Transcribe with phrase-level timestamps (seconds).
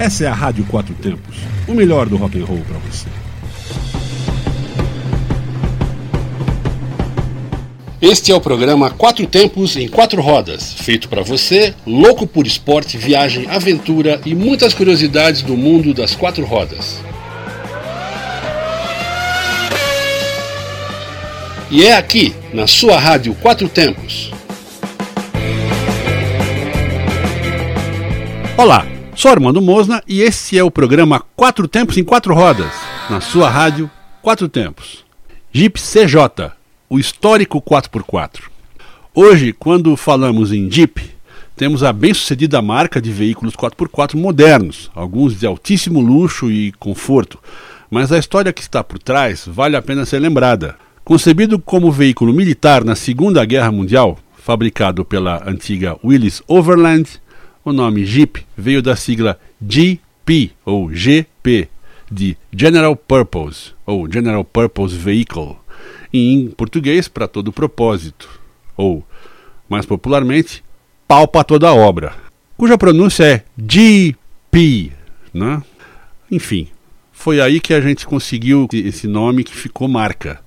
[0.00, 1.36] Essa é a Rádio Quatro Tempos,
[1.68, 3.06] o melhor do rock and roll para você.
[8.00, 12.96] Este é o programa Quatro Tempos em Quatro Rodas, feito para você, louco por esporte,
[12.96, 16.98] viagem, aventura e muitas curiosidades do mundo das quatro rodas.
[21.70, 24.32] E é aqui, na sua rádio Quatro Tempos.
[28.56, 28.89] Olá,
[29.20, 32.72] sou Armando Mosna e esse é o programa Quatro Tempos em Quatro Rodas,
[33.10, 33.90] na sua rádio
[34.22, 35.04] Quatro Tempos.
[35.52, 36.52] Jeep CJ,
[36.88, 38.44] o histórico 4x4.
[39.14, 41.02] Hoje, quando falamos em Jeep,
[41.54, 47.38] temos a bem-sucedida marca de veículos 4x4 modernos, alguns de altíssimo luxo e conforto,
[47.90, 50.76] mas a história que está por trás vale a pena ser lembrada.
[51.04, 57.20] Concebido como veículo militar na Segunda Guerra Mundial, fabricado pela antiga Willis Overland,
[57.70, 61.68] o nome Jeep veio da sigla GP ou GP,
[62.10, 65.56] de General Purpose ou General Purpose Vehicle,
[66.12, 68.28] em português para todo propósito,
[68.76, 69.04] ou,
[69.68, 70.64] mais popularmente,
[71.06, 72.14] pau para toda obra,
[72.56, 74.92] cuja pronúncia é GP.
[75.32, 75.62] Né?
[76.30, 76.68] Enfim,
[77.12, 80.40] foi aí que a gente conseguiu esse nome que ficou marca.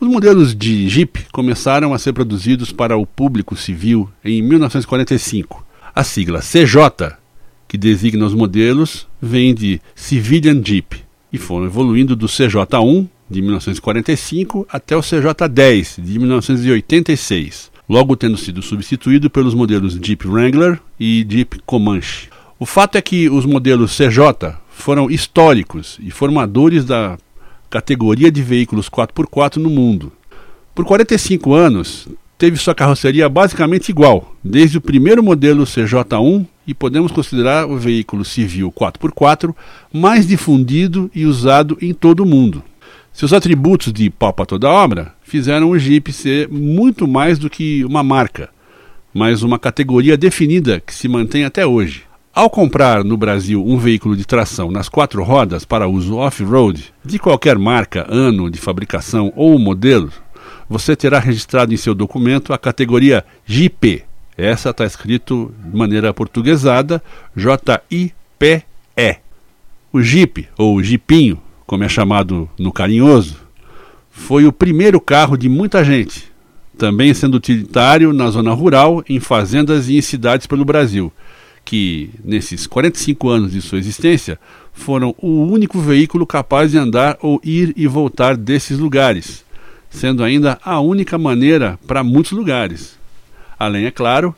[0.00, 5.71] Os modelos de Jeep começaram a ser produzidos para o público civil em 1945.
[5.94, 7.16] A sigla CJ,
[7.68, 14.66] que designa os modelos, vem de Civilian Jeep e foram evoluindo do CJ1 de 1945
[14.70, 21.60] até o CJ10 de 1986, logo tendo sido substituído pelos modelos Jeep Wrangler e Jeep
[21.66, 22.30] Comanche.
[22.58, 27.18] O fato é que os modelos CJ foram históricos e formadores da
[27.68, 30.10] categoria de veículos 4x4 no mundo.
[30.74, 32.08] Por 45 anos,
[32.42, 38.24] teve sua carroceria basicamente igual, desde o primeiro modelo CJ1 e podemos considerar o veículo
[38.24, 39.54] civil 4x4
[39.92, 42.60] mais difundido e usado em todo o mundo.
[43.12, 47.84] Seus atributos de pau para toda obra fizeram o Jeep ser muito mais do que
[47.84, 48.50] uma marca,
[49.14, 52.02] mas uma categoria definida que se mantém até hoje.
[52.34, 57.20] Ao comprar no Brasil um veículo de tração nas quatro rodas para uso off-road, de
[57.20, 60.10] qualquer marca, ano de fabricação ou modelo,
[60.68, 64.04] você terá registrado em seu documento a categoria JP.
[64.36, 67.02] Essa está escrito de maneira portuguesada,
[67.36, 69.16] J-I-P-E.
[69.92, 73.36] O Jeep, ou Jeepinho, como é chamado no carinhoso,
[74.10, 76.32] foi o primeiro carro de muita gente,
[76.78, 81.12] também sendo utilitário na zona rural, em fazendas e em cidades pelo Brasil
[81.64, 84.38] que, nesses 45 anos de sua existência,
[84.72, 89.44] foram o único veículo capaz de andar ou ir e voltar desses lugares,
[89.92, 92.98] sendo ainda a única maneira para muitos lugares,
[93.58, 94.34] além, é claro,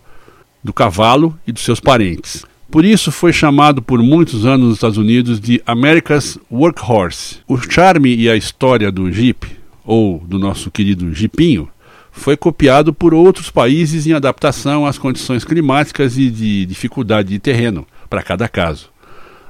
[0.62, 2.44] do cavalo e dos seus parentes.
[2.70, 7.38] Por isso foi chamado por muitos anos nos Estados Unidos de America's Workhorse.
[7.46, 9.46] O charme e a história do Jeep,
[9.84, 11.68] ou do nosso querido Jeepinho,
[12.10, 17.86] foi copiado por outros países em adaptação às condições climáticas e de dificuldade de terreno
[18.08, 18.88] para cada caso.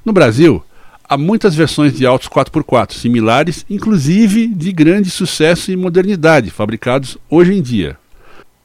[0.05, 0.63] No Brasil,
[1.09, 7.53] há muitas versões de autos 4x4 similares, inclusive de grande sucesso e modernidade, fabricados hoje
[7.53, 7.97] em dia.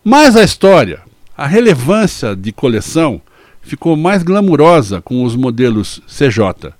[0.04, 1.02] Mas a história,
[1.38, 3.22] a relevância de coleção
[3.62, 6.74] ficou mais glamurosa com os modelos CJ,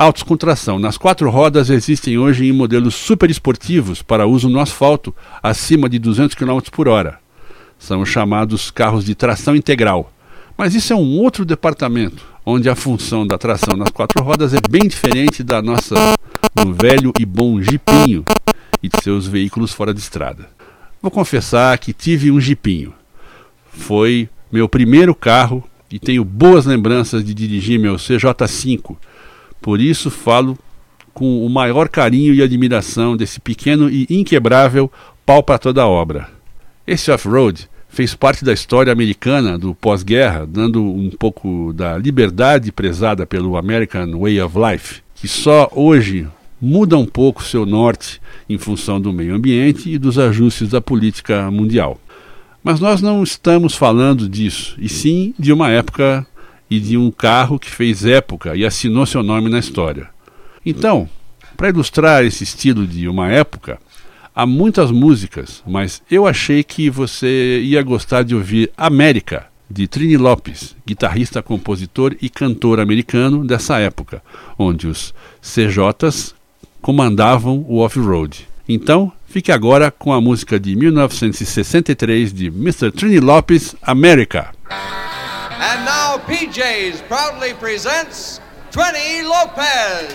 [0.00, 4.58] Autos com tração nas quatro rodas existem hoje em modelos super esportivos para uso no
[4.58, 7.18] asfalto acima de 200 km por hora.
[7.78, 10.10] São chamados carros de tração integral.
[10.56, 14.60] Mas isso é um outro departamento, onde a função da tração nas quatro rodas é
[14.68, 15.94] bem diferente da nossa
[16.54, 18.24] do velho e bom jipinho
[18.82, 20.48] e de seus veículos fora de estrada.
[21.00, 22.92] Vou confessar que tive um jipinho.
[23.70, 28.96] Foi meu primeiro carro e tenho boas lembranças de dirigir meu CJ5
[29.60, 30.58] por isso falo
[31.12, 34.90] com o maior carinho e admiração desse pequeno e inquebrável
[35.26, 36.28] pau para toda obra.
[36.86, 43.26] Esse off-road fez parte da história americana do pós-guerra, dando um pouco da liberdade prezada
[43.26, 46.26] pelo American Way of Life, que só hoje
[46.60, 51.50] muda um pouco seu norte em função do meio ambiente e dos ajustes da política
[51.50, 52.00] mundial.
[52.62, 56.26] Mas nós não estamos falando disso, e sim de uma época
[56.70, 60.08] e de um carro que fez época e assinou seu nome na história.
[60.64, 61.08] Então,
[61.56, 63.78] para ilustrar esse estilo de uma época,
[64.34, 70.16] há muitas músicas, mas eu achei que você ia gostar de ouvir América, de Trini
[70.16, 74.22] Lopes, guitarrista, compositor e cantor americano dessa época,
[74.58, 76.34] onde os CJs
[76.80, 78.48] comandavam o off-road.
[78.68, 82.90] Então, fique agora com a música de 1963 de Mr.
[82.90, 84.52] Trini Lopes, América.
[84.70, 88.40] And now PJs proudly presents
[88.70, 90.14] Trenny Lopez.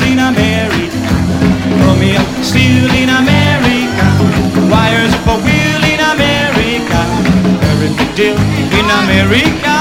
[0.00, 1.10] In America.
[1.84, 4.06] Romeo steel in America.
[4.70, 7.00] Wires for wheel in America.
[7.70, 8.36] Every big deal
[8.78, 9.76] in America.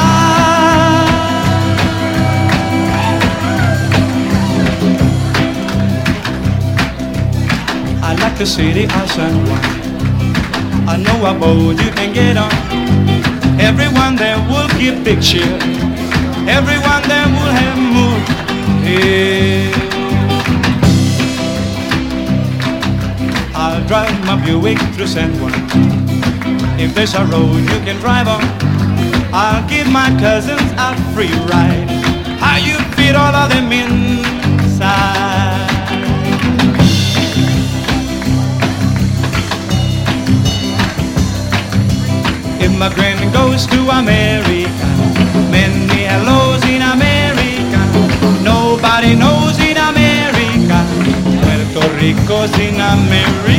[8.04, 9.62] I like the city of San Juan.
[10.88, 12.52] I know a boat you can get on.
[13.60, 15.58] Everyone there will give big cheer.
[16.48, 18.20] Everyone there will have more.
[18.84, 19.87] Yeah.
[23.88, 25.54] Drive my Buick through San Juan.
[26.78, 28.44] If there's a road you can drive on,
[29.34, 31.88] I'll give my cousins a free ride.
[32.38, 34.88] How you fit all of them inside?
[42.60, 44.88] Immigrant goes to America.
[45.50, 47.80] Many hellos in America.
[48.44, 50.80] Nobody knows in America.
[51.42, 53.57] Puerto Rico's in America.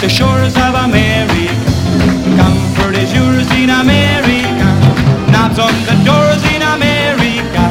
[0.00, 1.50] The shores of America.
[2.38, 4.68] Comfort is yours in America.
[5.32, 7.64] Knobs on the doors in America.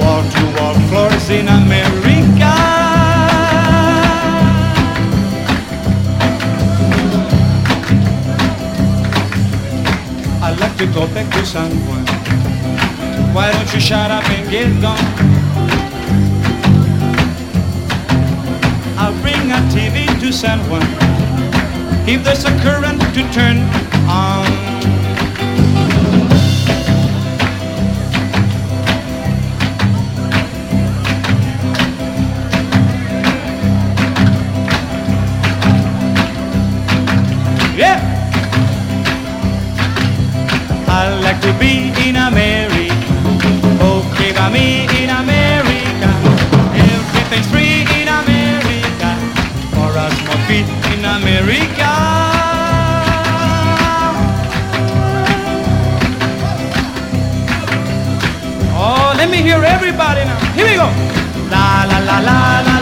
[0.00, 2.52] Wall to wall floors in America.
[10.40, 12.06] I'd like to go back to San Juan.
[13.34, 15.04] Why don't you shut up and get gone?
[18.96, 20.97] I'll bring a TV to San Juan.
[22.10, 23.58] If there's a current to turn
[24.08, 24.57] on.
[59.42, 60.38] Hear everybody now.
[60.54, 60.88] Here we go.
[61.50, 62.77] La la la la la.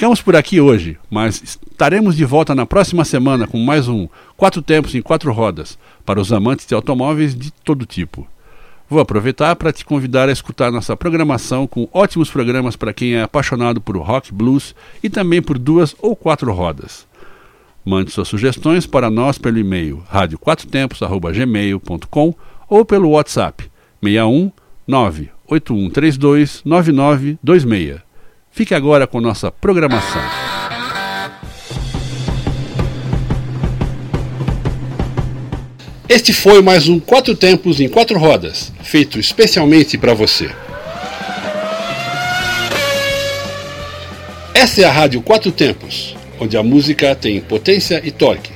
[0.00, 4.62] Ficamos por aqui hoje, mas estaremos de volta na próxima semana com mais um Quatro
[4.62, 8.26] Tempos em Quatro Rodas para os amantes de automóveis de todo tipo.
[8.88, 13.22] Vou aproveitar para te convidar a escutar nossa programação com ótimos programas para quem é
[13.22, 17.06] apaixonado por rock, blues e também por duas ou quatro rodas.
[17.84, 22.34] Mande suas sugestões para nós pelo e-mail radioquatrotempos@gmail.com
[22.70, 23.70] ou pelo WhatsApp
[24.02, 24.50] 61
[24.88, 28.09] 98132 9926.
[28.50, 30.22] Fique agora com nossa programação.
[36.08, 40.50] Este foi mais um Quatro Tempos em Quatro Rodas, feito especialmente para você.
[44.52, 48.50] Essa é a Rádio Quatro Tempos, onde a música tem potência e torque.